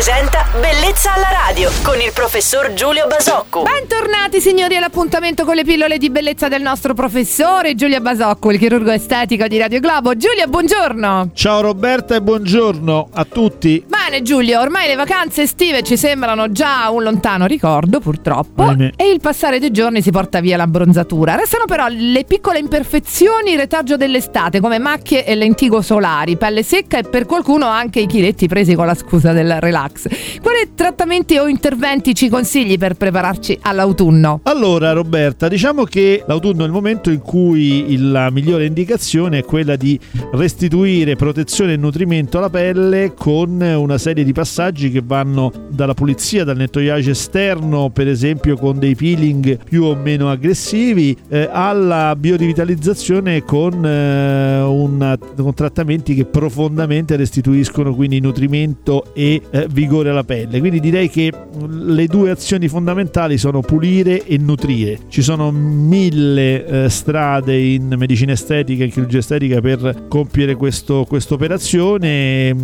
presenta 0.00 0.46
Bellezza 0.58 1.12
alla 1.12 1.28
radio 1.30 1.70
con 1.82 2.00
il 2.00 2.10
professor 2.14 2.72
Giulio 2.72 3.06
Basocco. 3.06 3.64
Bentornati 3.64 4.40
signori 4.40 4.74
all'appuntamento 4.74 5.44
con 5.44 5.54
le 5.54 5.62
pillole 5.62 5.98
di 5.98 6.08
bellezza 6.08 6.48
del 6.48 6.62
nostro 6.62 6.94
professore 6.94 7.74
Giulia 7.74 8.00
Basocco, 8.00 8.50
il 8.50 8.58
chirurgo 8.58 8.92
estetico 8.92 9.46
di 9.46 9.58
Radio 9.58 9.78
Globo. 9.78 10.16
Giulia, 10.16 10.46
buongiorno. 10.46 11.32
Ciao 11.34 11.60
Roberta 11.60 12.14
e 12.14 12.22
buongiorno 12.22 13.10
a 13.12 13.24
tutti. 13.26 13.84
Bene 14.10 14.22
Giulio, 14.24 14.58
ormai 14.58 14.88
le 14.88 14.96
vacanze 14.96 15.42
estive 15.42 15.84
ci 15.84 15.96
sembrano 15.96 16.50
già 16.50 16.90
un 16.90 17.04
lontano 17.04 17.46
ricordo 17.46 18.00
purtroppo 18.00 18.64
Ahimè. 18.64 18.94
e 18.96 19.08
il 19.08 19.20
passare 19.20 19.60
dei 19.60 19.70
giorni 19.70 20.02
si 20.02 20.10
porta 20.10 20.40
via 20.40 20.56
l'abbronzatura. 20.56 21.36
Restano 21.36 21.64
però 21.64 21.86
le 21.88 22.24
piccole 22.24 22.58
imperfezioni 22.58 23.54
retaggio 23.54 23.96
dell'estate 23.96 24.58
come 24.58 24.80
macchie 24.80 25.24
e 25.24 25.36
lentigo 25.36 25.80
solari, 25.80 26.36
pelle 26.36 26.64
secca 26.64 26.98
e 26.98 27.02
per 27.04 27.24
qualcuno 27.24 27.66
anche 27.66 28.00
i 28.00 28.06
chiletti 28.06 28.48
presi 28.48 28.74
con 28.74 28.86
la 28.86 28.96
scusa 28.96 29.30
del 29.30 29.60
relax. 29.60 30.08
Quali 30.42 30.72
trattamenti 30.74 31.38
o 31.38 31.46
interventi 31.46 32.12
ci 32.12 32.28
consigli 32.28 32.78
per 32.78 32.94
prepararci 32.94 33.60
all'autunno? 33.62 34.40
Allora 34.42 34.90
Roberta, 34.90 35.46
diciamo 35.46 35.84
che 35.84 36.24
l'autunno 36.26 36.64
è 36.64 36.66
il 36.66 36.72
momento 36.72 37.10
in 37.10 37.20
cui 37.20 37.96
la 37.96 38.28
migliore 38.30 38.64
indicazione 38.64 39.38
è 39.38 39.44
quella 39.44 39.76
di 39.76 39.96
restituire 40.32 41.14
protezione 41.14 41.74
e 41.74 41.76
nutrimento 41.76 42.38
alla 42.38 42.50
pelle 42.50 43.14
con 43.14 43.60
una 43.60 43.98
serie 44.00 44.24
di 44.24 44.32
passaggi 44.32 44.90
che 44.90 45.02
vanno 45.04 45.52
dalla 45.68 45.94
pulizia, 45.94 46.42
dal 46.42 46.56
nettoyage 46.56 47.10
esterno, 47.12 47.90
per 47.90 48.08
esempio 48.08 48.56
con 48.56 48.78
dei 48.80 48.96
peeling 48.96 49.62
più 49.62 49.84
o 49.84 49.94
meno 49.94 50.28
aggressivi, 50.30 51.16
eh, 51.28 51.48
alla 51.52 52.16
biorivitalizzazione 52.16 53.44
con, 53.44 53.84
eh, 53.84 54.60
un- 54.62 55.18
con 55.36 55.54
trattamenti 55.54 56.14
che 56.14 56.24
profondamente 56.24 57.14
restituiscono 57.16 57.94
quindi 57.94 58.18
nutrimento 58.20 59.14
e 59.14 59.40
eh, 59.50 59.68
vigore 59.70 60.10
alla 60.10 60.24
pelle. 60.24 60.58
Quindi 60.58 60.80
direi 60.80 61.08
che 61.08 61.30
le 61.68 62.06
due 62.06 62.30
azioni 62.30 62.66
fondamentali 62.66 63.36
sono 63.38 63.60
pulire 63.60 64.24
e 64.24 64.38
nutrire. 64.38 64.98
Ci 65.08 65.22
sono 65.22 65.50
mille 65.50 66.64
eh, 66.64 66.88
strade 66.88 67.56
in 67.58 67.94
medicina 67.98 68.32
estetica 68.32 68.84
e 68.84 68.88
chirurgia 68.88 69.18
estetica 69.18 69.60
per 69.60 70.06
compiere 70.08 70.54
questa 70.54 70.94
operazione. 70.94 72.56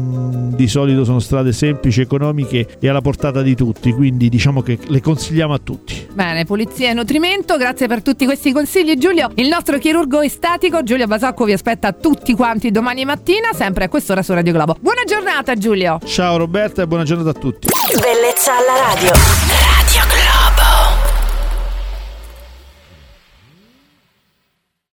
Di 0.57 0.67
solito 0.67 1.05
sono 1.05 1.19
strade 1.27 1.53
semplici, 1.53 2.01
economiche 2.01 2.79
e 2.81 2.89
alla 2.89 3.03
portata 3.03 3.43
di 3.43 3.55
tutti, 3.55 3.93
quindi 3.93 4.29
diciamo 4.29 4.63
che 4.63 4.79
le 4.87 5.01
consigliamo 5.01 5.53
a 5.53 5.59
tutti. 5.59 6.07
Bene, 6.15 6.45
pulizia 6.45 6.91
e 6.91 6.95
nutrimento, 6.95 7.59
grazie 7.59 7.89
per 7.89 8.03
tutti 8.03 8.25
questi 8.25 8.53
consigli 8.53 8.97
Giulio. 8.97 9.31
Il 9.35 9.49
nostro 9.49 9.77
chirurgo 9.79 10.23
estatico 10.23 10.83
Giulio 10.83 11.07
Basacco 11.07 11.45
vi 11.45 11.53
aspetta 11.53 11.93
tutti 11.93 12.33
quanti 12.35 12.71
domani 12.71 13.05
mattina, 13.05 13.53
sempre 13.53 13.85
a 13.85 13.89
quest'ora 13.89 14.23
su 14.23 14.33
Radio 14.33 14.53
Globo. 14.53 14.77
Buona 14.81 15.03
giornata 15.07 15.55
Giulio! 15.57 15.99
Ciao 16.05 16.37
Roberta 16.39 16.83
e 16.83 16.87
buona 16.87 17.05
giornata 17.05 17.31
a 17.31 17.35
tutti. 17.35 17.69
Bellezza 18.01 18.53
alla 18.53 18.95
radio. 18.95 19.46